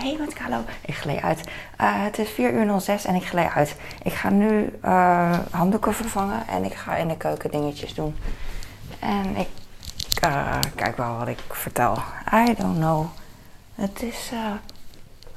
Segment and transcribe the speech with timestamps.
[0.00, 0.64] hey, wat Carlo?
[0.80, 1.38] Ik gleed uit.
[1.80, 3.76] Uh, het is 4 uur 06 en ik gleed uit.
[4.02, 8.16] Ik ga nu uh, handdoeken vervangen en ik ga in de keuken dingetjes doen.
[8.98, 9.48] En ik
[10.24, 11.98] uh, kijk wel wat ik vertel.
[12.34, 13.06] I don't know.
[13.74, 14.32] Het is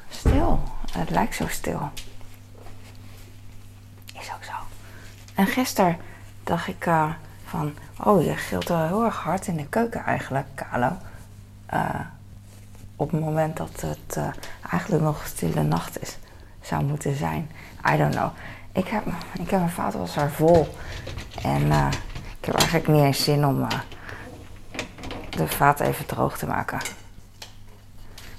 [0.09, 0.63] stil.
[0.91, 1.89] Het lijkt zo stil.
[4.19, 4.53] Is ook zo.
[5.35, 5.97] En gisteren
[6.43, 6.87] dacht ik
[7.45, 7.73] van,
[8.03, 10.97] oh, je gilt wel heel erg hard in de keuken eigenlijk, Carlo
[12.95, 14.27] op het moment dat het uh,
[14.69, 16.17] eigenlijk nog stille nacht is,
[16.61, 17.51] zou moeten zijn.
[17.93, 18.29] I don't know.
[18.71, 20.75] Ik heb, ik heb mijn vaatwasser vol.
[21.41, 21.87] En uh,
[22.39, 23.67] ik heb eigenlijk niet eens zin om uh,
[25.29, 26.79] de vaat even droog te maken.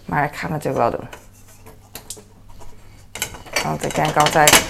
[0.04, 1.08] Maar ik ga het natuurlijk wel doen.
[3.62, 4.66] Want ik denk altijd,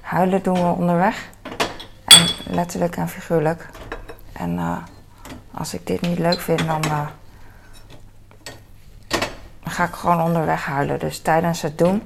[0.00, 1.30] huilen doen we onderweg.
[2.04, 3.68] En letterlijk en figuurlijk.
[4.32, 4.84] En
[5.54, 6.82] als ik dit niet leuk vind, dan
[9.74, 10.98] ga ik gewoon onderweg huilen.
[10.98, 12.02] Dus tijdens het doen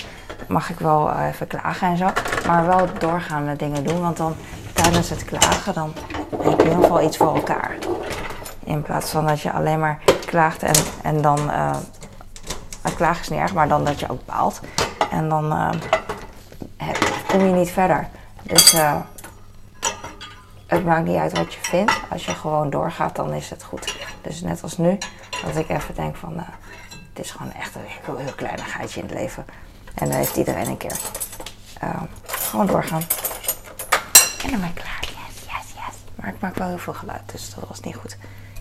[0.48, 2.06] mag ik wel eh, even klagen en zo.
[2.46, 4.00] Maar wel doorgaan met dingen doen.
[4.00, 4.34] Want dan
[4.72, 5.92] tijdens het klagen, dan
[6.30, 7.76] heb je in ieder geval iets voor elkaar.
[8.64, 11.38] In plaats van dat je alleen maar klaagt en, en dan.
[11.38, 11.76] Uh,
[12.96, 14.60] klagen is niet erg, maar dan dat je ook baalt.
[15.10, 15.70] En dan uh,
[17.28, 18.08] kom je niet verder.
[18.42, 18.76] Dus
[20.66, 22.00] het maakt niet uit wat je vindt.
[22.10, 23.96] Als je gewoon doorgaat, dan is het goed.
[24.22, 24.98] Dus net als nu,
[25.44, 26.44] dat ik even denk van
[27.18, 29.44] het is gewoon echt een heel, heel kleinigheidje in het leven.
[29.94, 30.98] En dan heeft iedereen een keer.
[31.84, 33.02] Uh, gewoon doorgaan.
[34.44, 35.00] En dan ben ik klaar.
[35.00, 35.94] Yes, yes, yes.
[36.14, 38.18] Maar ik maak wel heel veel geluid, dus dat was niet goed.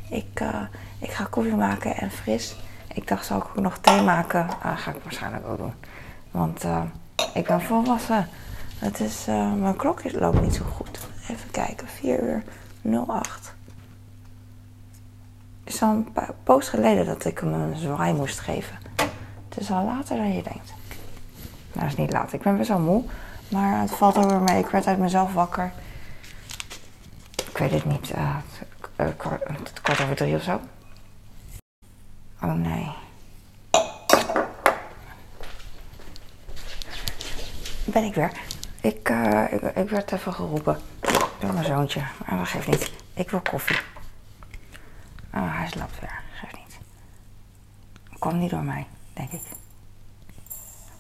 [0.09, 0.61] Ik, uh,
[0.99, 2.55] ik ga koffie maken en fris.
[2.93, 4.47] Ik dacht, zal ik ook nog thee maken?
[4.65, 5.73] Uh, ga ik waarschijnlijk ook doen.
[6.31, 6.81] Want eh,
[7.33, 8.29] ik ben volwassen.
[8.79, 10.99] Het is, mijn klok loopt niet zo goed.
[11.29, 12.43] Even kijken, 4 uur
[13.07, 13.55] 08
[15.67, 16.07] is al een
[16.43, 18.77] poos geleden dat ik hem een zwaai moest geven.
[19.49, 20.73] Het is al later dan je denkt.
[21.73, 22.33] Nou, is niet laat.
[22.33, 23.03] Ik ben best wel moe.
[23.49, 24.59] Maar het valt er weer mee.
[24.59, 25.71] Ik werd uit mezelf wakker.
[27.49, 28.11] Ik weet het niet.
[28.15, 28.35] Uh,
[28.97, 30.59] uh, kwart, over drie of zo.
[32.41, 32.91] Oh nee.
[37.85, 38.31] Ben ik weer.
[38.81, 39.09] Ik,
[39.49, 40.77] ik, ik, werd even geroepen
[41.39, 42.01] door mijn zoontje.
[42.25, 42.91] Maar dat geeft niet.
[43.13, 43.96] Ik wil koffie.
[45.37, 46.19] Oh, hij slaapt weer.
[46.33, 46.77] Geef niet.
[48.19, 49.41] Komt niet door mij, denk ik.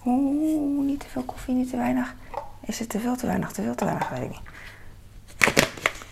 [0.05, 2.15] Oeh, niet te veel koffie, niet te weinig.
[2.61, 4.09] Is het te veel, te weinig, te veel, te weinig?
[4.09, 4.41] Weet ik niet.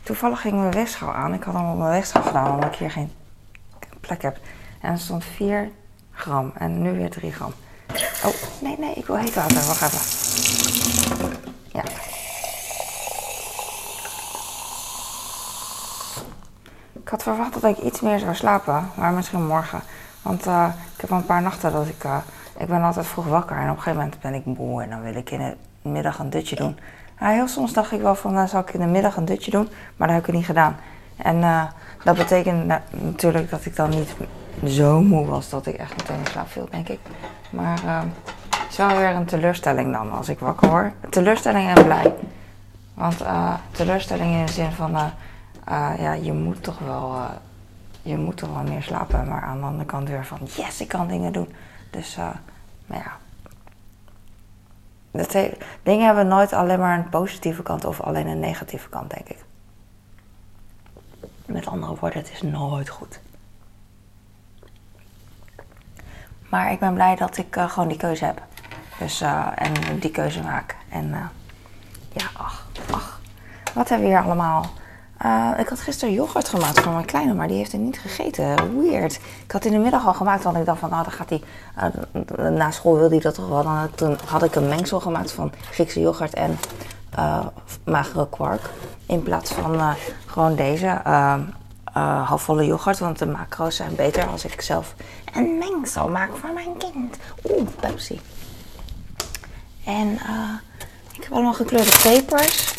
[0.04, 1.34] Toevallig ging mijn weegschaal aan.
[1.34, 3.12] Ik had hem op mijn weegschaal gedaan omdat ik hier geen
[4.00, 4.40] plek heb.
[4.82, 5.72] En er stond 4
[6.12, 7.54] gram en nu weer 3 gram.
[8.24, 9.66] Oh, nee, nee, ik wil heet water.
[9.66, 10.00] Wacht even.
[11.72, 12.05] Ja.
[17.06, 19.82] Ik had verwacht dat ik iets meer zou slapen, maar misschien morgen.
[20.22, 22.04] Want uh, ik heb al een paar nachten dat ik.
[22.04, 22.18] Uh,
[22.58, 25.02] ik ben altijd vroeg wakker en op een gegeven moment ben ik moe en dan
[25.02, 26.80] wil ik in de middag een dutje doen.
[27.16, 29.70] Heel soms dacht ik wel van dan zou ik in de middag een dutje doen,
[29.96, 30.76] maar dat heb ik niet gedaan.
[31.16, 31.64] En uh,
[32.04, 34.16] dat betekent natuurlijk dat ik dan niet
[34.66, 37.00] zo moe was dat ik echt meteen in slaap viel, denk ik.
[37.50, 40.94] Maar het is wel weer een teleurstelling dan als ik wakker word.
[41.10, 42.14] Teleurstelling en blij.
[42.94, 43.18] Want
[43.72, 44.98] teleurstelling in de zin van
[45.70, 47.30] uh, ja, je moet toch wel, uh,
[48.02, 49.28] je moet toch wel meer slapen.
[49.28, 51.54] Maar aan de andere kant weer van, yes, ik kan dingen doen.
[51.90, 52.30] Dus, uh,
[52.86, 53.18] maar ja.
[55.84, 59.44] Dingen hebben nooit alleen maar een positieve kant of alleen een negatieve kant, denk ik.
[61.46, 63.20] Met andere woorden, het is nooit goed.
[66.50, 68.42] Maar ik ben blij dat ik gewoon die keuze heb.
[69.00, 69.22] Dus,
[69.56, 70.76] en die keuze maak.
[70.90, 71.10] En
[72.12, 73.20] ja, ach, ach.
[73.74, 74.66] Wat hebben we hier allemaal?
[75.26, 78.82] Uh, ik had gisteren yoghurt gemaakt voor mijn kleine, maar die heeft het niet gegeten.
[78.82, 79.20] Weird.
[79.46, 81.42] Ik had in de middag al gemaakt, want ik dacht van, nou, dan gaat hij...
[82.38, 83.64] Uh, na school wilde hij dat toch wel.
[83.64, 86.58] Dan, toen had ik een mengsel gemaakt van Griekse yoghurt en
[87.20, 87.46] uh,
[87.84, 88.70] magere kwark.
[89.06, 89.96] In plaats van
[90.26, 91.02] gewoon deze
[92.24, 93.00] halfvolle yoghurt.
[93.00, 94.94] Want de macro's zijn beter als ik zelf
[95.34, 97.18] een mengsel maak voor mijn kind.
[97.50, 98.22] Oeh, Pepsi.
[99.86, 100.12] En
[101.14, 102.75] ik heb allemaal gekleurde pepers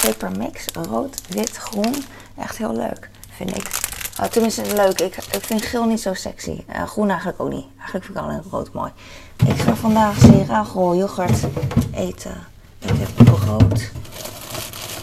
[0.00, 0.64] pepermix.
[0.72, 2.04] Rood, wit, groen.
[2.38, 3.88] Echt heel leuk, vind ik.
[4.20, 5.00] Uh, tenminste, leuk.
[5.00, 6.64] Ik, ik vind geel niet zo sexy.
[6.68, 7.66] Uh, groen eigenlijk ook niet.
[7.76, 8.92] Eigenlijk vind ik alleen rood mooi.
[9.46, 11.46] Ik ga vandaag Seragol yoghurt
[11.94, 12.46] eten.
[12.78, 13.80] Ik heb brood.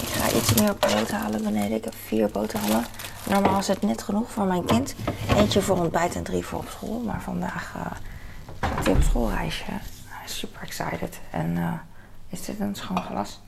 [0.01, 1.77] Ik ga iets meer brood halen beneden.
[1.77, 2.85] Ik heb vier boterhammen.
[3.23, 4.95] Normaal is het net genoeg voor mijn kind.
[5.35, 6.99] Eentje voor ontbijt en drie voor op school.
[7.05, 9.71] Maar vandaag uh, op schoolreisje.
[10.25, 11.19] Super excited.
[11.31, 11.81] En
[12.29, 13.39] is dit een schoon glas?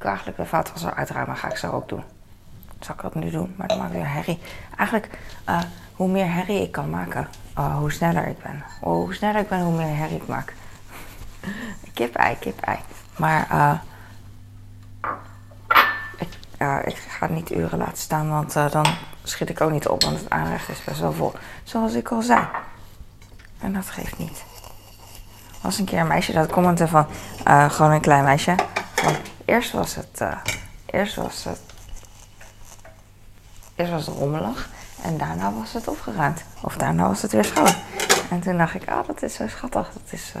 [0.00, 2.02] Ik eigenlijk vaatwasser uitruimen, ga ik zo ook doen.
[2.78, 4.38] zal ik dat nu doen, maar dat maakt weer herrie.
[4.76, 5.18] Eigenlijk,
[5.48, 5.60] uh,
[5.94, 8.64] hoe meer herrie ik kan maken, uh, hoe sneller ik ben.
[8.80, 10.54] Oh, hoe sneller ik ben, hoe meer herrie ik maak.
[11.94, 12.78] kip-ei, kip-ei.
[13.16, 13.74] Maar uh,
[16.16, 16.28] ik,
[16.84, 18.86] ik ga het niet uren laten staan, want dan
[19.22, 21.32] schiet ik ook niet op, want het aanrecht is best wel vol.
[21.62, 22.48] Zoals ik al zei.
[23.58, 24.44] En dat geeft niet.
[25.50, 27.06] Er was een keer een meisje dat commentte van,
[27.68, 28.54] gewoon een klein meisje.
[29.50, 30.22] Eerst was het,
[30.86, 31.60] eerst was het
[33.80, 34.68] Eerst was het rommelig
[35.02, 36.44] en daarna was het opgeruimd.
[36.60, 37.74] Of daarna was het weer schoon.
[38.30, 39.90] En toen dacht ik, ah, dat is zo schattig.
[39.92, 40.32] Dat, is,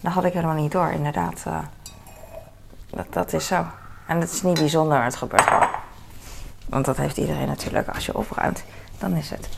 [0.00, 1.44] uh, had ik helemaal niet door, inderdaad.
[1.46, 1.58] Uh,
[2.90, 3.66] dat, dat is zo.
[4.06, 5.50] En het is niet bijzonder, het gebeurt.
[6.68, 7.88] Want dat heeft iedereen natuurlijk.
[7.88, 8.64] Als je opruimt,
[8.98, 9.48] dan is het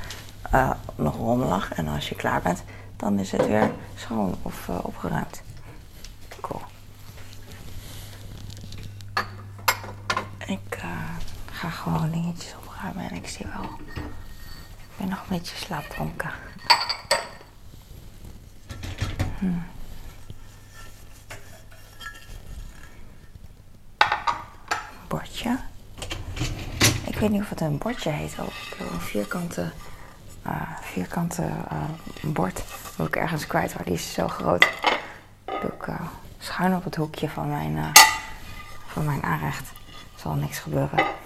[0.54, 1.72] uh, nog rommelig.
[1.74, 2.62] En als je klaar bent,
[2.96, 5.42] dan is het weer schoon of opgeruimd.
[6.40, 6.62] Cool.
[10.46, 10.84] Ik
[11.52, 13.70] ga gewoon dingetjes op en ik zie wel.
[14.74, 16.30] Ik ben nog een beetje slaapdronken.
[19.38, 19.46] Hm.
[25.08, 25.58] Bordje.
[27.06, 28.34] Ik weet niet of het een bordje heet.
[28.38, 28.46] Oh,
[28.92, 29.72] een vierkante,
[30.46, 32.62] uh, vierkante uh, bord.
[32.96, 34.68] Moet ik ergens kwijt, waar die is zo groot.
[35.44, 36.00] Doe ik uh,
[36.38, 37.92] schuin op het hoekje van mijn,
[38.86, 39.72] van mijn aanrecht.
[40.16, 41.21] Zal niks gebeuren.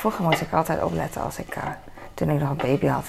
[0.00, 1.62] Vroeger moest ik altijd opletten als ik, uh,
[2.14, 3.04] toen ik nog een baby had.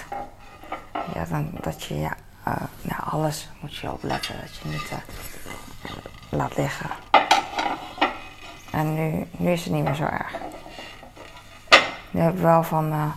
[1.13, 2.15] Ja, dan, dat je, ja,
[2.47, 4.35] uh, nou, alles moet je opletten.
[4.41, 4.97] Dat je niet uh,
[6.29, 6.89] laat liggen.
[8.71, 10.35] En nu, nu is het niet meer zo erg.
[12.11, 13.13] Nu heb ik wel van,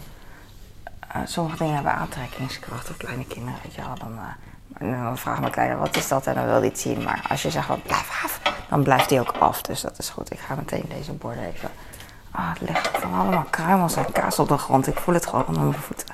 [1.25, 2.91] sommige dingen hebben aantrekkingskracht.
[2.91, 3.95] Of kleine kinderen, weet je wel.
[3.99, 4.19] Dan,
[5.05, 6.27] dan vraagt mijn kleine, wat is dat?
[6.27, 7.03] En dan wil hij het zien.
[7.03, 9.63] Maar als je zegt, blijf af, dan blijft hij ook af.
[9.63, 10.33] Dus dat is goed.
[10.33, 11.71] Ik ga meteen deze borden even
[12.37, 14.87] Ah, het ligt van allemaal kruimels en kaas op de grond.
[14.87, 16.07] Ik voel het gewoon onder mijn voeten.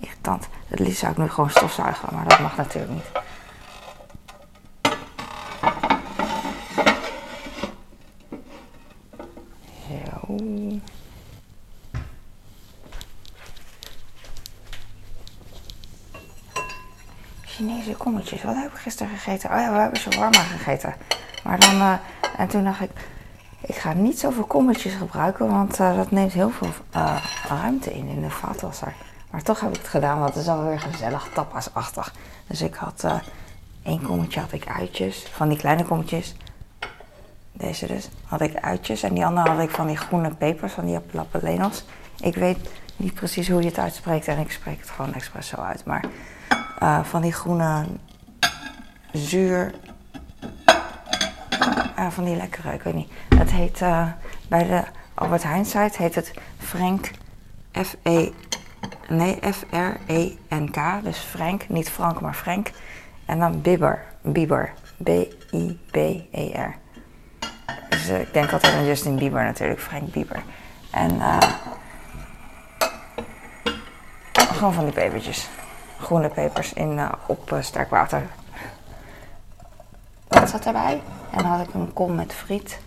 [0.00, 0.48] Irritant.
[0.68, 3.10] Het liefst zou ik nu gewoon stofzuigen, maar dat mag natuurlijk niet.
[9.88, 10.36] Zo.
[17.44, 18.42] Chinese kommetjes.
[18.42, 19.50] Wat heb ik gisteren gegeten?
[19.50, 20.94] Oh ja, we hebben shawarma gegeten.
[21.44, 21.92] Maar dan, uh,
[22.36, 22.90] en toen dacht ik
[23.78, 28.20] ga niet zoveel kommetjes gebruiken, want uh, dat neemt heel veel uh, ruimte in in
[28.20, 28.94] de vaatwasser.
[29.30, 32.14] Maar toch heb ik het gedaan, want het is alweer gezellig tapasachtig.
[32.46, 33.14] Dus ik had uh,
[33.82, 36.34] één kommetje had ik uitjes, van die kleine kommetjes.
[37.52, 39.02] Deze dus, had ik uitjes.
[39.02, 41.84] En die andere had ik van die groene pepers, van die lapelenos.
[42.20, 42.58] Ik weet
[42.96, 45.84] niet precies hoe je het uitspreekt en ik spreek het gewoon expres zo uit.
[45.84, 46.04] Maar
[47.04, 47.86] van die groene
[49.12, 49.74] zuur
[51.98, 53.12] uh, van die lekkere, ik weet niet.
[53.36, 54.06] Het heet uh,
[54.48, 54.82] bij de
[55.14, 57.10] Albert Heijn site heet het Frank
[57.72, 58.30] F-E
[59.08, 61.02] nee F-R-E-N-K.
[61.02, 62.70] Dus Frank, niet Frank, maar Frank.
[63.24, 64.72] En dan Bieber, Bieber,
[65.02, 66.76] B-I-B-E-R.
[67.88, 70.42] Dus uh, ik denk altijd aan Justin Bieber natuurlijk, Frank Bieber.
[70.90, 71.38] En uh,
[74.32, 75.48] gewoon van die pepertjes.
[75.98, 78.22] Groene pepers in, op sterk water.
[80.28, 81.00] Wat zat erbij?
[81.30, 82.78] En dan had ik een kom met friet.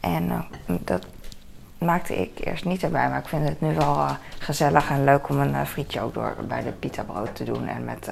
[0.00, 0.40] En uh,
[0.80, 1.06] dat
[1.78, 5.28] maakte ik eerst niet erbij, maar ik vind het nu wel uh, gezellig en leuk
[5.28, 8.10] om een uh, frietje ook door bij de pita brood te doen en met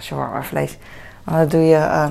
[0.00, 0.78] shawarma vlees.
[1.24, 2.10] Want dat doe je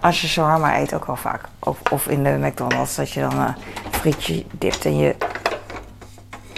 [0.00, 1.40] als je shawarma eet ook wel vaak.
[1.58, 3.54] Of, of in de McDonald's, dat je dan een
[3.90, 5.16] frietje dipt in je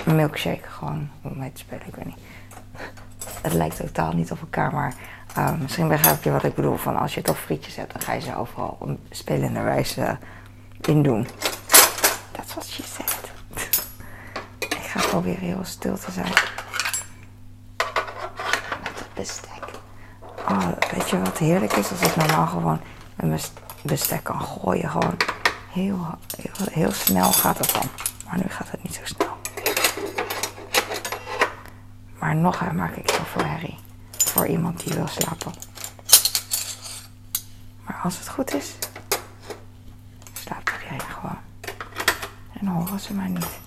[0.04, 0.68] milkshake.
[0.68, 2.18] Gewoon om mee te spelen, ik weet niet.
[3.42, 4.94] Het lijkt totaal niet op elkaar, maar
[5.36, 6.76] Uh, misschien begrijp je wat ik bedoel.
[6.76, 10.18] Van als je toch frietjes hebt, dan ga je ze overal op spelende wijze
[10.80, 11.26] in doen.
[12.32, 13.16] That's what she said.
[14.58, 16.32] ik ga proberen heel stil te zijn.
[18.82, 19.64] Met het bestek.
[20.48, 21.90] Oh, weet je wat heerlijk is?
[21.90, 22.80] Als ik normaal gewoon
[23.16, 23.40] mijn
[23.82, 24.90] bestek kan gooien.
[24.90, 25.16] Gewoon
[25.72, 26.06] heel,
[26.36, 27.88] heel, heel snel gaat het dan.
[28.24, 29.36] Maar nu gaat het niet zo snel.
[32.18, 33.78] Maar nog maak ik heel veel herrie
[34.28, 35.52] voor iemand die wil slapen.
[37.84, 38.74] Maar als het goed is,
[40.32, 41.38] slaapt iedereen gewoon.
[42.60, 43.58] En horen ze mij niet.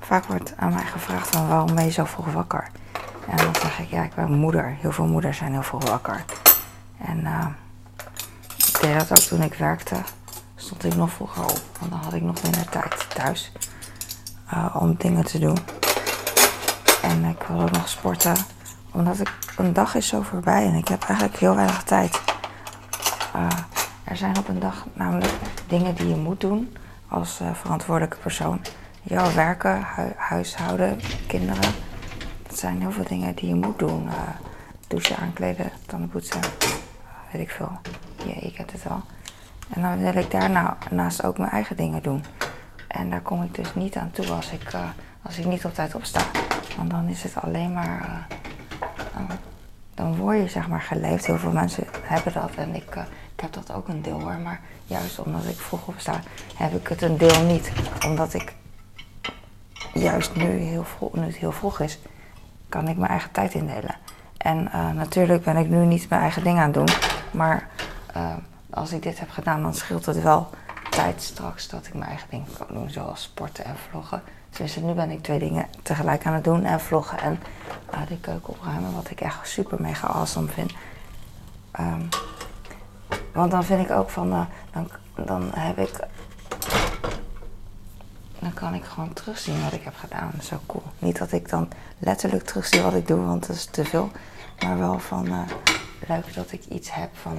[0.00, 2.70] Vaak wordt aan mij gevraagd van waarom ben je zo vroeg wakker?
[3.28, 4.76] En dan zeg ik, ja, ik ben moeder.
[4.80, 6.24] Heel veel moeders zijn heel vroeg wakker.
[6.98, 7.46] En uh,
[8.56, 9.96] ik deed dat ook toen ik werkte.
[10.56, 13.52] Stond ik nog vroeger op, want dan had ik nog minder tijd thuis
[14.52, 15.58] uh, om dingen te doen.
[17.02, 18.34] En ik wil ook nog sporten.
[18.92, 22.20] Omdat ik, een dag is zo voorbij en ik heb eigenlijk heel weinig tijd.
[23.36, 23.46] Uh,
[24.04, 25.32] er zijn op een dag namelijk
[25.66, 26.76] dingen die je moet doen
[27.08, 28.60] als uh, verantwoordelijke persoon.
[29.02, 31.72] Ja, werken, hu huishouden, kinderen.
[32.48, 34.04] Dat zijn heel veel dingen die je moet doen.
[34.04, 34.12] Uh,
[34.88, 36.40] douchen, aankleden, tanden poetsen,
[37.32, 37.78] weet ik veel.
[38.24, 39.02] Ja, ik heb het al.
[39.68, 42.24] En dan wil ik daarnaast ook mijn eigen dingen doen.
[42.88, 44.72] En daar kom ik dus niet aan toe als ik,
[45.22, 46.20] als ik niet op tijd opsta.
[46.82, 48.26] Want dan is het alleen maar.
[49.14, 49.30] Uh,
[49.94, 51.26] dan word je zeg maar geleefd.
[51.26, 53.02] Heel veel mensen hebben dat en ik, uh,
[53.34, 54.38] ik heb dat ook een deel hoor.
[54.38, 56.20] Maar juist omdat ik vroeg opsta,
[56.56, 57.72] heb ik het een deel niet.
[58.06, 58.54] Omdat ik
[59.94, 61.98] juist nu, heel vroeg, nu het heel vroeg is,
[62.68, 63.94] kan ik mijn eigen tijd indelen.
[64.36, 64.62] En
[64.94, 66.88] natuurlijk ben ik nu niet mijn eigen ding aan het doen.
[67.30, 67.68] Maar
[68.70, 70.50] als ik dit heb gedaan, dan scheelt het wel
[70.90, 74.22] tijd straks dat ik mijn eigen dingen kan doen, zoals sporten en vloggen.
[74.56, 77.40] Dus nu ben ik twee dingen tegelijk aan het doen en vloggen en
[77.94, 80.72] uh, de keuken opruimen, wat ik echt super mega awesome vind.
[81.80, 82.08] Um,
[83.32, 84.40] want dan vind ik ook van, uh,
[84.72, 84.88] dan,
[85.26, 86.06] dan heb ik,
[88.38, 90.32] dan kan ik gewoon terugzien wat ik heb gedaan.
[90.42, 90.82] Zo cool.
[90.98, 91.68] Niet dat ik dan
[91.98, 94.10] letterlijk terugzie wat ik doe, want dat is te veel.
[94.64, 95.40] Maar wel van, uh,
[96.08, 97.38] leuk dat ik iets heb van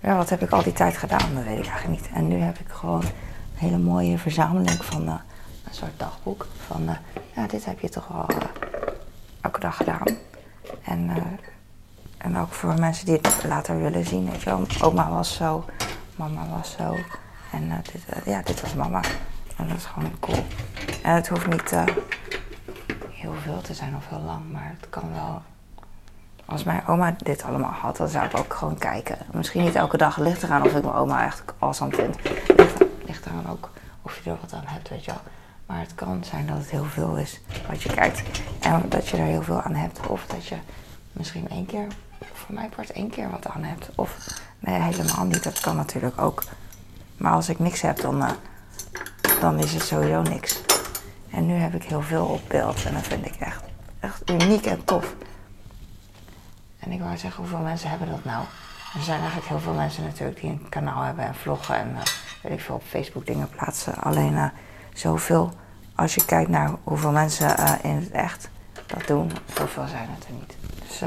[0.00, 1.34] ja, wat heb ik al die tijd gedaan?
[1.34, 2.10] Dat weet ik eigenlijk niet.
[2.14, 3.10] En nu heb ik gewoon een
[3.54, 5.20] hele mooie verzameling van
[5.68, 6.46] een soort dagboek.
[6.66, 6.96] Van, uh,
[7.34, 8.36] ja, dit heb je toch wel uh,
[9.40, 10.06] elke dag gedaan.
[10.84, 11.10] En,
[12.18, 14.30] en ook voor mensen die het later willen zien.
[14.30, 14.66] Weet je wel.
[14.80, 15.64] Oma was zo,
[16.16, 16.96] mama was zo.
[17.52, 17.82] En
[18.24, 19.00] ja, dit was mama.
[19.56, 20.46] En dat is gewoon cool.
[21.02, 21.70] En het hoeft niet
[23.10, 25.42] heel veel te zijn of heel lang, maar het kan wel
[26.48, 29.18] als mijn oma dit allemaal had, dan zou ik ook gewoon kijken.
[29.32, 32.16] Misschien niet elke dag ligt eraan of ik mijn oma echt awesome vind.
[32.56, 33.70] Ligt, ligt eraan ook
[34.02, 35.20] of je er wat aan hebt, weet je wel.
[35.68, 38.22] Maar het kan zijn dat het heel veel is wat je kijkt.
[38.60, 40.06] En dat je er heel veel aan hebt.
[40.06, 40.56] Of dat je
[41.12, 41.86] misschien één keer,
[42.32, 43.88] voor mij part één keer wat aan hebt.
[43.94, 45.44] Of nee, helemaal niet.
[45.44, 46.44] Dat kan natuurlijk ook.
[47.16, 48.30] Maar als ik niks heb, dan, uh,
[49.40, 50.60] dan is het sowieso niks.
[51.30, 52.84] En nu heb ik heel veel op beeld.
[52.84, 53.62] En dat vind ik echt,
[54.00, 55.14] echt uniek en tof.
[56.78, 58.44] En ik wou zeggen, hoeveel mensen hebben dat nou?
[58.94, 62.02] Er zijn eigenlijk heel veel mensen natuurlijk die een kanaal hebben en vloggen en uh,
[62.42, 63.94] weet ik veel op Facebook dingen plaatsen.
[63.94, 64.44] Alleen uh,
[64.98, 65.52] zoveel,
[65.94, 68.48] als je kijkt naar hoeveel mensen uh, in het echt
[68.86, 70.56] dat doen, zoveel zijn het er niet.
[70.86, 71.00] Dus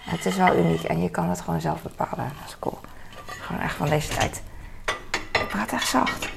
[0.00, 2.32] het is wel uniek en je kan het gewoon zelf bepalen.
[2.38, 2.78] Dat is cool.
[3.26, 4.42] Gewoon echt van deze tijd.
[5.32, 6.28] Ik praat echt zacht.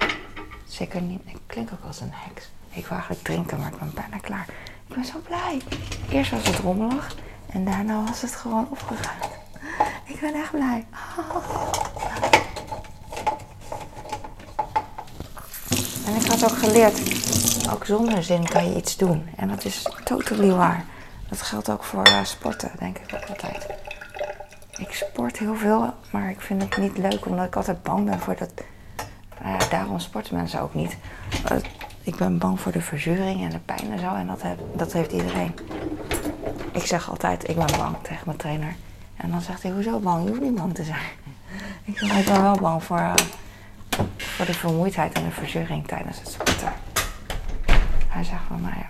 [0.65, 2.49] Zeker niet, ik klink ook als een heks.
[2.69, 4.45] Ik wil eigenlijk drinken, maar ik ben bijna klaar.
[4.87, 5.61] Ik ben zo blij.
[6.09, 7.15] Eerst was het rommelig.
[7.49, 9.29] En daarna was het gewoon opgeruimd.
[10.05, 10.85] Ik ben echt blij.
[16.05, 16.99] En ik had ook geleerd,
[17.73, 19.29] ook zonder zin kan je iets doen.
[19.35, 20.85] En dat is totally waar.
[21.29, 23.67] Dat geldt ook voor uh, sporten, denk ik ook altijd.
[24.77, 28.19] Ik sport heel veel, maar ik vind het niet leuk omdat ik altijd bang ben
[28.19, 28.51] voor dat.
[29.43, 30.97] Nou daarom sporten mensen ook niet.
[32.03, 34.15] Ik ben bang voor de verzuring en de pijn en zo.
[34.15, 34.41] En dat,
[34.75, 35.55] dat heeft iedereen.
[36.71, 38.75] Ik zeg altijd, ik ben bang tegen mijn trainer.
[39.17, 40.23] En dan zegt hij, hoezo bang?
[40.23, 41.01] Je hoeft niet bang te zijn.
[41.85, 43.13] Ik zeg, ik ben wel bang voor, uh,
[44.35, 46.73] voor de vermoeidheid en de verzuring tijdens het sporten.
[48.07, 48.89] Hij zegt van, nou ja,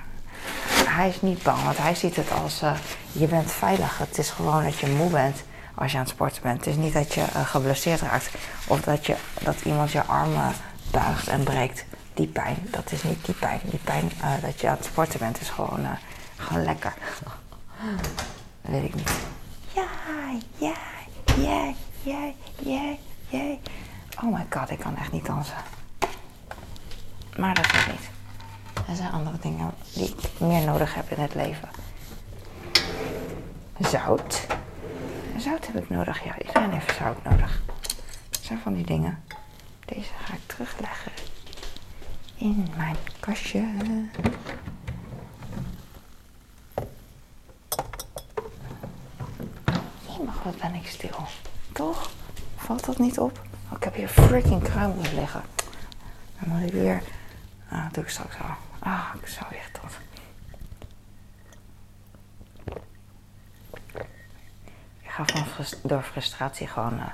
[0.89, 2.73] hij is niet bang, want hij ziet het als, uh,
[3.11, 3.97] je bent veilig.
[3.97, 5.43] Het is gewoon dat je moe bent
[5.75, 6.57] als je aan het sporten bent.
[6.57, 8.29] Het is niet dat je uh, geblesseerd raakt
[8.67, 10.53] of dat, je, dat iemand je armen
[10.91, 11.85] buigt en breekt.
[12.13, 13.59] Die pijn, dat is niet die pijn.
[13.63, 15.87] Die pijn dat je aan het sporten bent is gewoon,
[16.37, 16.93] gewoon lekker.
[18.61, 19.11] Dat weet ik niet.
[19.73, 19.85] Ja,
[20.57, 20.73] ja,
[21.37, 21.73] ja,
[22.03, 22.31] ja,
[22.63, 22.95] ja,
[23.29, 23.57] ja.
[24.21, 25.57] Oh my god, ik kan echt niet dansen.
[27.37, 28.09] Maar dat is niet.
[28.87, 31.69] Er zijn andere dingen die ik meer nodig heb in het leven.
[33.79, 34.47] Zout.
[35.37, 36.23] Zout heb ik nodig.
[36.23, 37.61] Ja, iedereen heeft zout nodig.
[38.29, 39.23] Dat zijn van die dingen.
[39.85, 41.11] Deze ga ik terugleggen
[42.35, 43.65] in mijn kastje.
[50.43, 51.17] wat ben ik stil.
[51.71, 52.11] Toch?
[52.55, 53.41] Valt dat niet op?
[53.83, 55.41] Ik heb hier freaking kruimels liggen.
[56.39, 57.01] Dan moet ik weer...
[57.69, 58.55] Ah, doe ik straks al.
[58.79, 59.97] Ah, ik zou echt dat.
[65.01, 67.05] Ik ga van door frustratie gewoon uh,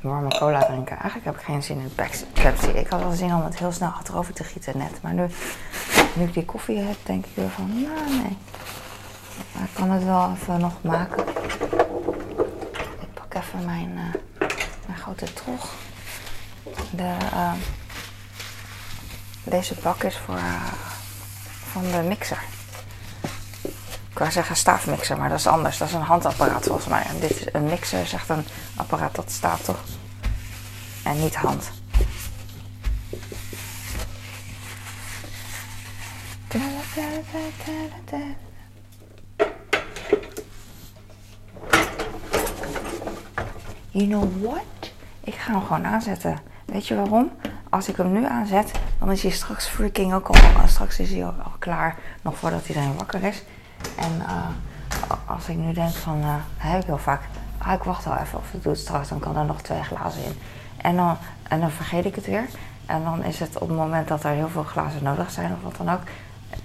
[0.00, 0.96] warme cola drinken.
[0.96, 2.68] Eigenlijk heb ik geen zin in Pepsi.
[2.68, 5.02] Ik had wel zin om het heel snel achterover te gieten net.
[5.02, 5.26] Maar nu,
[6.14, 8.36] nu ik die koffie heb, denk ik weer van, nou nee.
[9.54, 11.24] Maar ik kan het wel even nog maken
[13.42, 14.48] even mijn, uh,
[14.86, 15.74] mijn grote trog.
[16.90, 17.52] De, uh,
[19.44, 20.62] deze bak is voor, uh,
[21.72, 22.42] van de mixer.
[24.10, 25.78] Ik wou zeggen staafmixer, maar dat is anders.
[25.78, 27.02] Dat is een handapparaat volgens mij.
[27.02, 29.84] En dit is een mixer, is echt een apparaat dat staat toch?
[31.02, 31.70] En niet hand.
[43.90, 44.92] You know what?
[45.24, 46.51] Ik ga hem gewoon aanzetten.
[46.72, 47.30] Weet je waarom?
[47.68, 50.34] Als ik hem nu aanzet, dan is hij straks freaking ook al.
[50.66, 53.42] Straks is hij al, al klaar, nog voordat iedereen wakker is.
[53.96, 54.46] En uh,
[55.26, 57.22] als ik nu denk van, uh, heb ik heel vaak,
[57.58, 59.82] ah, ik wacht wel even of ik doe het straks, dan kan er nog twee
[59.82, 60.38] glazen in.
[60.76, 62.44] En dan, en dan vergeet ik het weer.
[62.86, 65.62] En dan is het op het moment dat er heel veel glazen nodig zijn of
[65.62, 66.02] wat dan ook,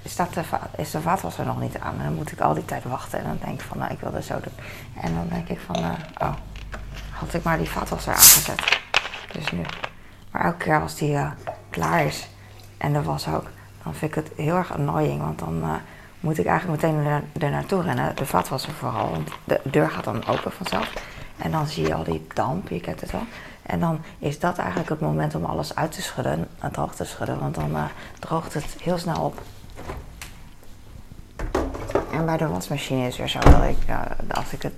[0.05, 0.43] staat de,
[0.75, 1.97] is de vaatwasser nog niet aan.
[1.97, 3.19] En dan moet ik al die tijd wachten.
[3.19, 4.65] En dan denk ik van, nou, ik wil het zo doen.
[5.01, 6.33] En dan denk ik van, uh, oh,
[7.11, 8.79] had ik maar die vaatwasser aangezet.
[9.31, 9.61] Dus nu.
[10.31, 11.31] Maar elke keer als die uh,
[11.69, 12.27] klaar is,
[12.77, 13.45] en de was ook,
[13.83, 15.21] dan vind ik het heel erg annoying.
[15.21, 15.73] Want dan uh,
[16.19, 18.15] moet ik eigenlijk meteen er, naartoe rennen.
[18.15, 19.09] De vaatwasser vooral.
[19.09, 20.93] Want de deur gaat dan open vanzelf.
[21.37, 23.25] En dan zie je al die damp, je kent het wel.
[23.61, 27.05] En dan is dat eigenlijk het moment om alles uit te schudden, en droog te
[27.05, 27.39] schudden.
[27.39, 27.83] Want dan uh,
[28.19, 29.41] droogt het heel snel op.
[32.11, 33.77] En bij de wasmachine is weer zo dat ik,
[34.31, 34.73] als, ik het,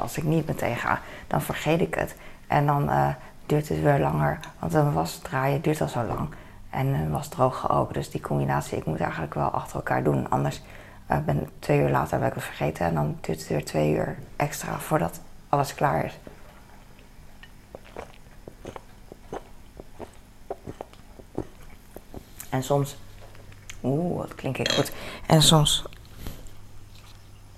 [0.00, 2.14] als ik niet meteen ga, dan vergeet ik het.
[2.46, 2.90] En dan
[3.46, 4.38] duurt het weer langer.
[4.58, 6.28] Want een was draaien duurt al zo lang.
[6.70, 7.94] En een was drogen ook.
[7.94, 10.30] Dus die combinatie, ik moet eigenlijk wel achter elkaar doen.
[10.30, 10.62] Anders
[11.06, 12.86] ben twee uur later ben ik vergeten.
[12.86, 16.18] En dan duurt het weer twee uur extra voordat alles klaar is.
[22.48, 22.96] En soms.
[23.82, 24.92] Oeh, wat klink ik goed.
[25.26, 25.84] En soms.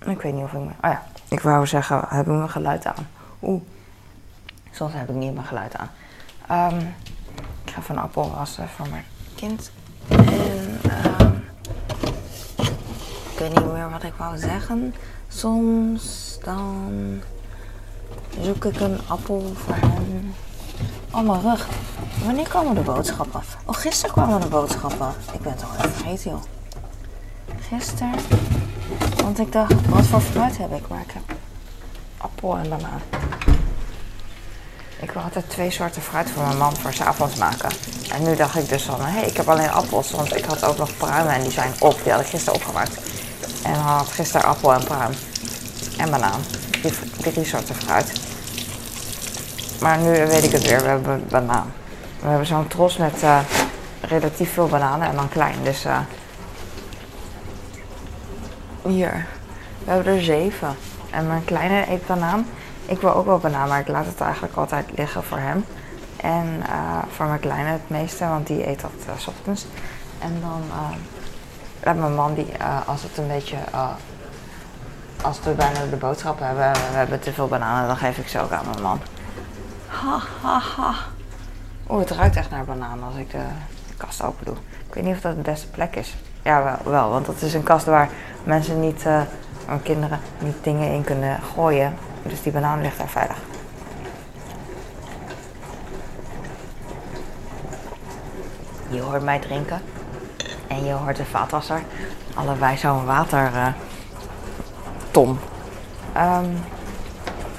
[0.05, 0.59] Ik weet niet of ik.
[0.59, 3.07] Me, oh ja, ik wou zeggen, heb ik mijn geluid aan?
[3.41, 3.61] Oeh.
[4.77, 5.89] Soms heb ik niet mijn geluid aan.
[6.73, 6.95] Um,
[7.65, 9.05] ik ga van appel wassen voor mijn
[9.35, 9.71] kind.
[10.07, 10.79] En.
[11.21, 11.43] Um,
[13.31, 14.95] ik weet niet meer wat ik wou zeggen.
[15.27, 17.21] Soms dan
[18.41, 20.33] zoek ik een appel voor hem.
[21.11, 21.67] Oh, mijn rug.
[22.25, 23.41] Wanneer komen de boodschappen?
[23.65, 25.13] Oh, gisteren kwamen de boodschappen.
[25.33, 26.41] Ik ben het al even vergeten, joh.
[27.59, 28.13] Gisteren.
[29.23, 30.87] Want ik dacht, wat voor fruit heb ik?
[30.87, 31.35] Maar ik heb
[32.17, 33.01] appel en banaan.
[34.99, 37.69] Ik wil altijd twee soorten fruit voor mijn man voor 's avonds maken.
[38.11, 40.11] En nu dacht ik dus van, hé, hey, ik heb alleen appels.
[40.11, 41.99] Want ik had ook nog pruimen en die zijn op.
[42.03, 42.97] Die had ik gisteren opgemaakt.
[43.63, 45.11] En dan had gisteren appel en pruim.
[45.97, 46.41] En banaan.
[46.81, 46.93] Die
[47.31, 48.11] drie soorten fruit.
[49.81, 51.73] Maar nu weet ik het weer, we hebben banaan.
[52.19, 53.39] We hebben zo'n tros met uh,
[54.01, 55.55] relatief veel bananen en dan klein.
[55.63, 55.99] Dus uh,
[58.81, 59.25] hier,
[59.83, 60.75] we hebben er zeven.
[61.09, 62.47] En mijn kleine eet banaan.
[62.87, 65.65] Ik wil ook wel banaan, maar ik laat het eigenlijk altijd liggen voor hem.
[66.15, 69.65] En uh, voor mijn kleine het meeste, want die eet dat uh, ochtends.
[70.19, 70.61] En dan
[71.85, 72.47] uh, mijn man, die,
[72.85, 73.57] als het een beetje,
[75.21, 78.41] als we bijna de boodschap hebben, we hebben te veel bananen, dan geef ik ze
[78.41, 78.99] ook aan mijn man.
[79.87, 80.93] Ha, ha, ha.
[81.89, 83.43] Oeh, het ruikt echt naar banaan als ik de,
[83.97, 84.55] kast open doe.
[84.87, 86.15] Ik weet niet of dat de beste plek is.
[86.41, 88.09] Ja, wel, wel want dat is een kast waar
[88.43, 89.21] mensen niet, uh,
[89.83, 91.97] kinderen, niet dingen in kunnen gooien.
[92.27, 93.37] Dus die banaan ligt daar veilig.
[98.89, 99.81] Je hoort mij drinken.
[100.67, 101.81] En je hoort de vaatwasser.
[102.33, 103.75] Allebei zo'n waterton.
[106.15, 106.63] Uh, um,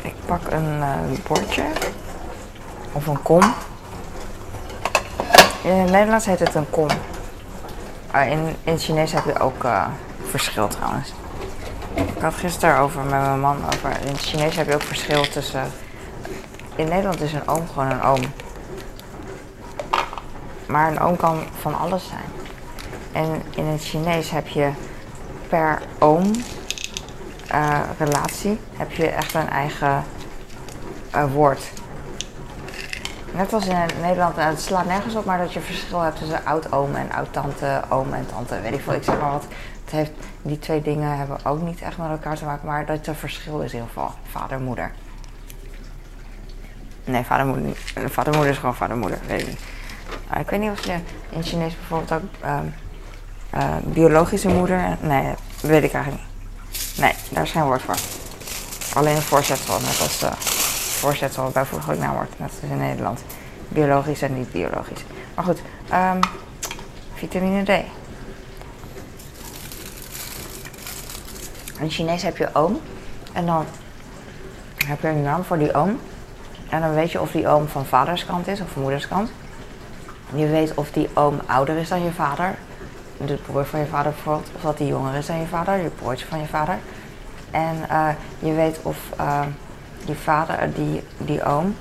[0.02, 0.94] ik pak een uh,
[1.26, 1.64] bordje
[2.92, 3.54] of een kom.
[5.62, 6.88] In het Nederlands heet het een kom.
[8.14, 9.86] Uh, in, in het Chinees heb je ook uh,
[10.30, 11.12] verschil trouwens.
[12.18, 13.90] Ik had gisteren over met mijn man over.
[14.00, 15.62] In het Chinees heb je ook verschil tussen.
[16.76, 18.20] In Nederland is een oom gewoon een oom.
[20.66, 22.24] Maar een oom kan van alles zijn.
[23.12, 24.70] En in het Chinees heb je
[25.48, 26.30] per oom
[27.54, 30.04] uh, relatie heb je echt een eigen
[31.14, 31.70] uh, woord.
[33.32, 36.44] Net als in Nederland, nou, het slaat nergens op, maar dat je verschil hebt tussen
[36.44, 38.92] oud-oom en oud-tante, oom en tante, weet ik veel.
[38.92, 39.46] Ik zeg maar wat.
[39.90, 40.10] Heeft,
[40.42, 43.60] die twee dingen hebben ook niet echt met elkaar te maken, maar dat er verschil
[43.60, 44.10] is in ieder geval.
[44.30, 44.90] Vader, moeder.
[47.04, 49.56] Nee, vader, moeder, vader, moeder is gewoon vader, moeder, weet
[50.40, 50.94] ik weet niet of je
[51.30, 52.58] in Chinees bijvoorbeeld ook uh,
[53.54, 54.96] uh, biologische moeder.
[55.00, 56.98] Nee, weet ik eigenlijk niet.
[56.98, 57.94] Nee, daar is geen woord voor.
[58.94, 60.30] Alleen een voorzetsel, net als de
[60.98, 63.24] voorzetsel bijvoorbeeld naamwoord, net als in Nederland.
[63.68, 65.04] Biologisch en niet biologisch.
[65.34, 66.20] Maar goed, um,
[67.14, 67.84] vitamine D.
[71.80, 72.80] In Chinees heb je oom.
[73.32, 73.64] En dan
[74.86, 76.00] heb je een naam voor die oom.
[76.68, 79.30] En dan weet je of die oom van vaderskant is of moederskant.
[80.34, 82.54] Je weet of die oom ouder is dan je vader.
[83.16, 84.50] De broer van je vader bijvoorbeeld.
[84.54, 85.76] Of dat die jonger is dan je vader.
[85.76, 86.78] Je broertje van je vader.
[87.50, 89.40] En uh, je weet of uh,
[90.04, 91.76] die vader, die, die oom,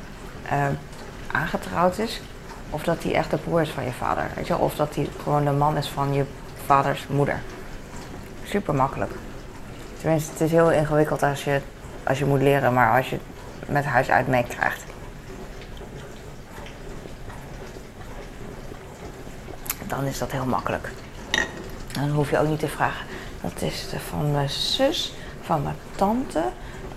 [1.31, 2.21] aangetrouwd is.
[2.69, 4.29] Of dat hij echt de broer is van je vader.
[4.35, 4.57] Weet je?
[4.57, 6.25] Of dat hij gewoon de man is van je
[6.65, 7.41] vaders moeder.
[8.43, 9.11] Super makkelijk.
[10.01, 11.61] Tenminste, het is heel ingewikkeld als je,
[12.03, 13.17] als je moet leren, maar als je
[13.59, 14.83] het met huis uit meekrijgt.
[19.87, 20.89] Dan is dat heel makkelijk.
[21.91, 23.05] Dan hoef je ook niet te vragen.
[23.41, 26.43] Dat is de van mijn zus, van mijn tante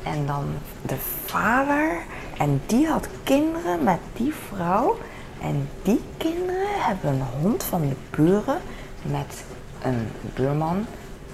[0.02, 0.44] en dan
[0.82, 1.98] de vader.
[2.38, 4.98] En die had kinderen met die vrouw.
[5.42, 8.60] En die kinderen hebben een hond van de buren
[9.02, 9.44] met
[9.82, 10.86] een buurman.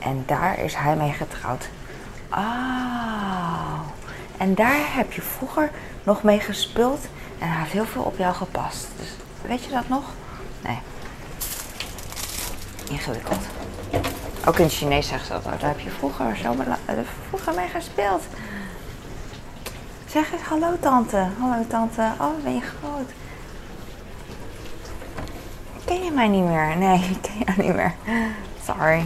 [0.07, 1.69] En daar is hij mee getrouwd.
[2.29, 3.81] Ah.
[4.37, 5.71] En daar heb je vroeger
[6.03, 7.01] nog mee gespeeld.
[7.38, 8.87] En hij heeft heel veel op jou gepast.
[8.99, 9.09] Dus
[9.42, 10.03] weet je dat nog?
[10.61, 10.79] Nee.
[12.90, 13.47] Ingewikkeld.
[14.47, 15.61] Ook in het Chinees zeggen ze dat.
[15.61, 16.55] Daar heb je vroeger, zo
[17.29, 18.23] vroeger mee gespeeld.
[20.07, 21.27] Zeg eens hallo tante.
[21.38, 22.12] Hallo tante.
[22.21, 23.11] Oh, ben je groot?
[25.85, 26.77] Ken je mij niet meer?
[26.77, 27.95] Nee, ik ken jou niet meer.
[28.64, 29.03] Sorry.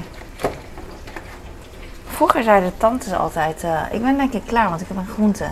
[2.21, 5.45] Vroeger zeiden tantes altijd, uh, ik ben denk ik klaar, want ik heb een groente.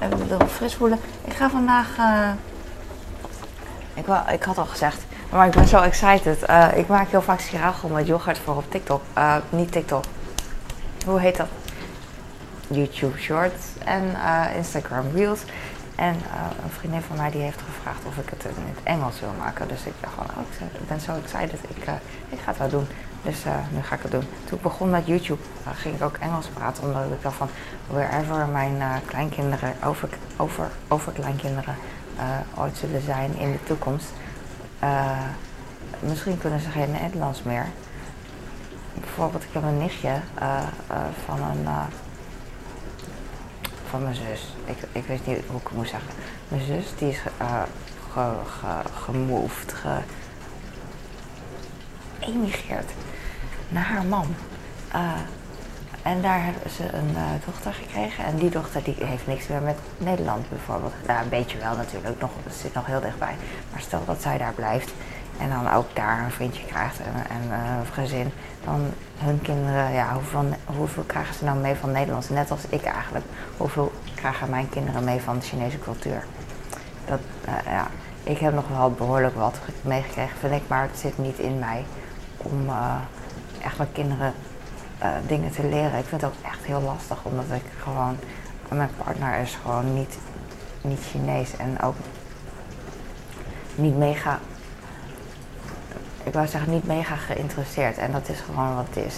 [0.00, 0.98] Ik wil fris voelen.
[1.24, 2.30] Ik ga vandaag, uh,
[3.94, 6.48] ik, ik had al gezegd, maar ik ben zo excited.
[6.50, 9.02] Uh, ik maak heel vaak sirachel met yoghurt voor op TikTok.
[9.48, 10.04] niet TikTok.
[11.06, 11.48] Hoe heet dat?
[12.66, 14.16] YouTube Shorts en
[14.56, 15.40] Instagram Reels.
[15.94, 16.14] En
[16.64, 19.68] een vriendin van mij die heeft gevraagd of ik het in het Engels wil maken.
[19.68, 21.60] Dus ik dacht van, oh, ik ben zo excited.
[21.68, 21.84] Ik,
[22.28, 22.86] ik ga het wel doen.
[23.22, 24.24] Dus uh, nu ga ik het doen.
[24.44, 27.48] Toen ik begon met YouTube uh, ging ik ook Engels praten, omdat ik dacht van
[27.86, 31.74] wherever mijn uh, kleinkinderen, over, over, over kleinkinderen
[32.54, 34.12] ooit zullen zijn in de toekomst,
[35.98, 37.66] misschien kunnen ze geen Nederlands meer.
[38.94, 40.12] Bijvoorbeeld, ik heb een nichtje
[41.24, 41.66] van een
[43.90, 44.54] van mijn zus.
[44.64, 46.10] Ik, ik weet niet hoe ik het moet zeggen.
[46.48, 47.18] Mijn zus die is
[48.12, 49.74] ge, ge, gemoved,
[52.20, 52.90] ge, emigreerd
[53.68, 54.26] naar haar man.
[54.94, 55.12] Uh,
[56.02, 58.24] en daar hebben ze een uh, dochter gekregen.
[58.24, 60.92] En die dochter die heeft niks meer met Nederland bijvoorbeeld.
[61.06, 63.34] Ja, een beetje wel natuurlijk, nog, zit nog heel dichtbij.
[63.72, 64.92] Maar stel dat zij daar blijft
[65.38, 68.32] en dan ook daar een vriendje krijgt en, uh, een gezin.
[68.64, 72.28] Dan hun kinderen, ja, hoeveel, hoeveel krijgen ze nou mee van Nederlands?
[72.28, 73.24] Net als ik eigenlijk.
[73.56, 76.24] Hoeveel krijgen mijn kinderen mee van de Chinese cultuur?
[77.04, 77.20] Dat,
[77.64, 77.86] ja,
[78.22, 81.84] ik heb nog wel behoorlijk wat meegekregen, vind ik, maar het zit niet in mij
[82.42, 82.96] om uh,
[83.62, 84.34] echt mijn kinderen
[85.02, 85.98] uh, dingen te leren.
[85.98, 88.16] Ik vind het ook echt heel lastig, omdat ik gewoon,
[88.68, 90.18] mijn partner is gewoon niet,
[90.80, 91.96] niet Chinees en ook
[93.74, 94.38] niet mega,
[96.22, 97.98] ik wou zeggen niet mega geïnteresseerd.
[97.98, 99.14] En dat is gewoon wat het is.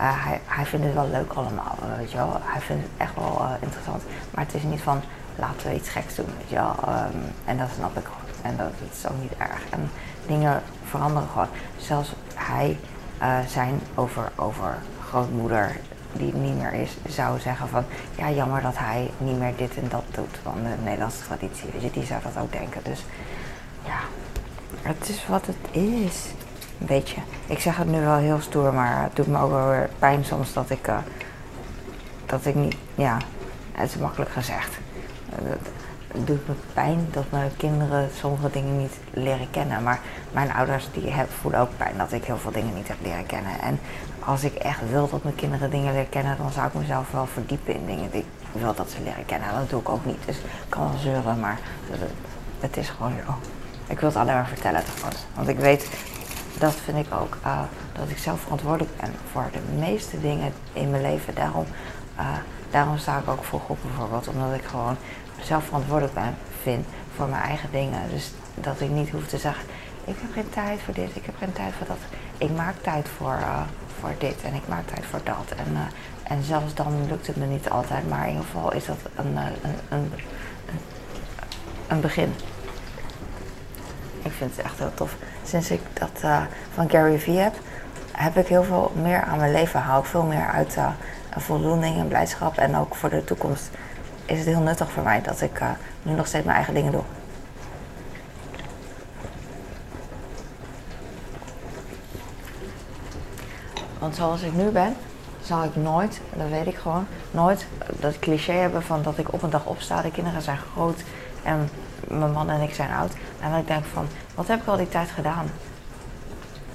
[0.00, 2.36] Uh, hij, hij vindt het wel leuk allemaal, weet je wel.
[2.42, 4.02] Hij vindt het echt wel interessant.
[4.30, 5.00] Maar het is niet van,
[5.36, 6.74] laten we iets geks doen, weet je wel.
[6.88, 8.20] Um, en dat snap ik gewoon.
[8.42, 9.62] En dat, dat, is ook niet erg.
[9.70, 9.90] En
[10.26, 11.48] dingen veranderen gewoon.
[11.76, 12.12] Zelfs
[12.50, 12.78] hij
[13.22, 15.76] uh, zijn over, over grootmoeder
[16.12, 17.84] die niet meer is, zou zeggen van
[18.16, 21.90] ja, jammer dat hij niet meer dit en dat doet van de Nederlandse traditie.
[21.92, 22.80] Die zou dat ook denken.
[22.84, 23.04] Dus
[23.84, 23.98] ja,
[24.82, 26.26] het is wat het is.
[26.80, 27.20] Een beetje.
[27.46, 30.24] Ik zeg het nu wel heel stoer, maar het doet me ook wel weer pijn
[30.24, 30.98] soms dat ik, uh,
[32.26, 33.16] dat ik niet, ja,
[33.72, 34.78] het is makkelijk gezegd.
[36.12, 39.82] Het doet me pijn dat mijn kinderen sommige dingen niet leren kennen.
[39.82, 40.00] Maar
[40.32, 43.26] mijn ouders die hebben, voelen ook pijn dat ik heel veel dingen niet heb leren
[43.26, 43.60] kennen.
[43.60, 43.80] En
[44.24, 47.26] als ik echt wil dat mijn kinderen dingen leren kennen, dan zou ik mezelf wel
[47.26, 48.20] verdiepen in dingen die
[48.52, 49.48] ik wil dat ze leren kennen.
[49.54, 50.26] Dat doe ik ook niet.
[50.26, 51.58] Dus ik kan wel zeuren, maar
[52.60, 53.34] het is gewoon zo.
[53.86, 55.12] Ik wil het alleen maar vertellen gewoon.
[55.34, 55.90] Want ik weet,
[56.58, 57.60] dat vind ik ook, uh,
[57.92, 61.34] dat ik zelf verantwoordelijk ben voor de meeste dingen in mijn leven.
[61.34, 61.66] Daarom,
[62.18, 62.26] uh,
[62.70, 64.96] daarom sta ik ook vroeg op bijvoorbeeld, omdat ik gewoon
[65.42, 68.10] zelf verantwoordelijk ben, vind voor mijn eigen dingen.
[68.10, 69.64] Dus dat ik niet hoef te zeggen,
[70.04, 71.96] ik heb geen tijd voor dit, ik heb geen tijd voor dat.
[72.38, 73.60] Ik maak tijd voor, uh,
[74.00, 75.56] voor dit en ik maak tijd voor dat.
[75.56, 75.80] En, uh,
[76.22, 79.32] en zelfs dan lukt het me niet altijd, maar in ieder geval is dat een,
[79.32, 80.12] uh, een, een,
[81.88, 82.34] een, begin.
[84.22, 85.16] Ik vind het echt heel tof.
[85.44, 86.20] Sinds ik dat
[86.74, 87.54] van Gary Vee heb,
[88.12, 90.76] heb ik heel veel meer aan mijn leven hou veel meer uit
[91.36, 93.70] voldoening en blijdschap en ook voor de toekomst
[94.30, 95.70] is het heel nuttig voor mij dat ik uh,
[96.02, 97.02] nu nog steeds mijn eigen dingen doe.
[103.98, 104.96] Want zoals ik nu ben,
[105.42, 107.66] zal ik nooit, dat weet ik gewoon, nooit
[108.00, 111.02] dat cliché hebben van dat ik op een dag opsta, de kinderen zijn groot
[111.42, 111.68] en
[112.08, 113.12] mijn man en ik zijn oud.
[113.40, 115.46] En dat ik denk van, wat heb ik al die tijd gedaan?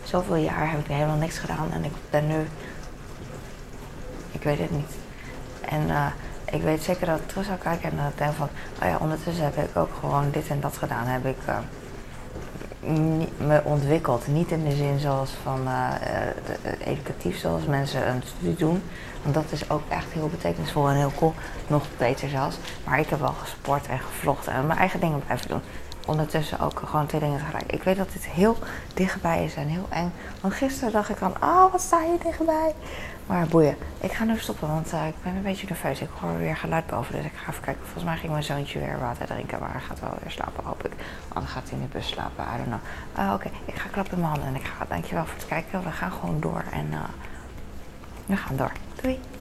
[0.04, 2.48] Zoveel jaar heb ik helemaal niks gedaan en ik ben nu,
[4.32, 4.91] ik weet het niet.
[5.70, 6.06] En uh,
[6.56, 8.50] ik weet zeker dat ik terug zou kijken en dat ik denk van,
[8.82, 11.06] oh ja, ondertussen heb ik ook gewoon dit en dat gedaan.
[11.06, 11.38] Heb ik
[12.89, 14.28] niet- me ontwikkeld.
[14.28, 15.89] Niet in de zin zoals van eh,
[16.62, 18.84] eh, educatief, zoals mensen een studie doen.
[19.22, 21.34] Want dat is ook echt heel betekenisvol en heel cool.
[21.68, 22.58] Nog beter zelfs.
[22.84, 25.62] Maar ik heb wel gesport en gevlogd en mijn eigen dingen blijven doen.
[26.06, 27.72] Ondertussen ook gewoon twee dingen tegelijk.
[27.72, 28.58] Ik weet dat dit heel
[28.94, 30.12] dichtbij is en heel eng.
[30.41, 32.74] Want gisteren dacht ik aan, oh wat sta je dichtbij.
[33.26, 36.02] Maar boeien, ik ga nu stoppen, want eh, ik ben een beetje nerveus.
[36.02, 37.84] Ik hoor weer geluid boven, dus ik ga even kijken.
[37.84, 40.86] Volgens mij ging mijn zoontje weer water drinken, maar hij gaat wel weer slapen, hoop
[40.86, 40.91] ik.
[41.34, 42.80] Anders gaat hij in de bus slapen, I don't know.
[43.28, 45.84] Ah, Oké, ik ga klappen in mijn handen en ik ga, dankjewel voor het kijken.
[45.84, 47.00] We gaan gewoon door en eh,
[48.26, 48.72] we gaan door.
[49.02, 49.20] Doei!